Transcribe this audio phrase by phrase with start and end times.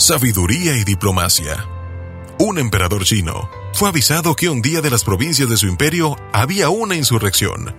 [0.00, 1.68] Sabiduría y diplomacia.
[2.38, 6.70] Un emperador chino fue avisado que un día de las provincias de su imperio había
[6.70, 7.76] una insurrección.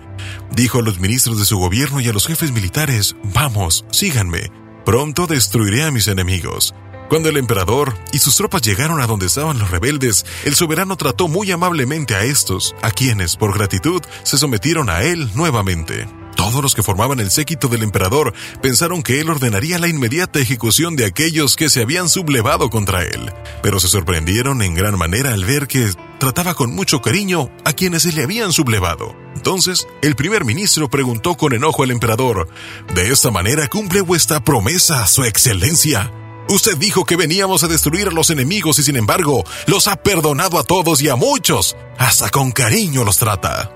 [0.52, 4.52] Dijo a los ministros de su gobierno y a los jefes militares, vamos, síganme,
[4.84, 6.76] pronto destruiré a mis enemigos.
[7.08, 11.26] Cuando el emperador y sus tropas llegaron a donde estaban los rebeldes, el soberano trató
[11.26, 16.06] muy amablemente a estos, a quienes, por gratitud, se sometieron a él nuevamente.
[16.42, 20.96] Todos los que formaban el séquito del emperador pensaron que él ordenaría la inmediata ejecución
[20.96, 25.44] de aquellos que se habían sublevado contra él, pero se sorprendieron en gran manera al
[25.44, 29.14] ver que trataba con mucho cariño a quienes se le habían sublevado.
[29.36, 32.48] Entonces, el primer ministro preguntó con enojo al emperador,
[32.92, 36.12] ¿De esta manera cumple vuestra promesa, su excelencia?
[36.48, 40.58] Usted dijo que veníamos a destruir a los enemigos y sin embargo los ha perdonado
[40.58, 41.76] a todos y a muchos.
[41.98, 43.70] Hasta con cariño los trata.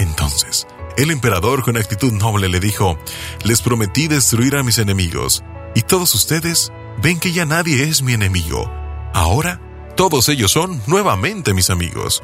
[0.00, 2.98] Entonces, el emperador con actitud noble le dijo,
[3.42, 5.42] les prometí destruir a mis enemigos,
[5.74, 6.72] y todos ustedes
[7.02, 8.70] ven que ya nadie es mi enemigo.
[9.12, 9.60] Ahora,
[9.96, 12.22] todos ellos son nuevamente mis amigos.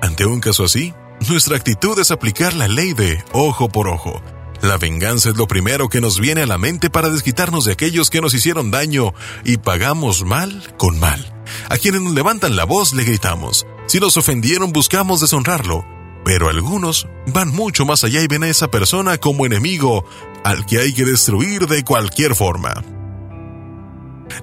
[0.00, 0.94] Ante un caso así,
[1.28, 4.22] nuestra actitud es aplicar la ley de ojo por ojo.
[4.60, 8.10] La venganza es lo primero que nos viene a la mente para desquitarnos de aquellos
[8.10, 9.12] que nos hicieron daño
[9.44, 11.32] y pagamos mal con mal.
[11.68, 13.66] A quienes nos levantan la voz le gritamos.
[13.86, 15.84] Si nos ofendieron buscamos deshonrarlo
[16.24, 20.04] pero algunos van mucho más allá y ven a esa persona como enemigo
[20.44, 22.82] al que hay que destruir de cualquier forma.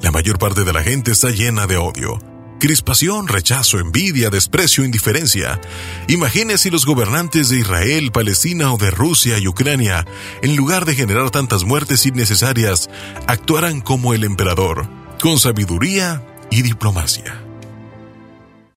[0.01, 2.19] La mayor parte de la gente está llena de odio,
[2.59, 5.59] crispación, rechazo, envidia, desprecio, indiferencia.
[6.07, 10.05] Imagine si los gobernantes de Israel, Palestina o de Rusia y Ucrania,
[10.41, 12.89] en lugar de generar tantas muertes innecesarias,
[13.27, 14.87] actuaran como el emperador,
[15.19, 17.48] con sabiduría y diplomacia.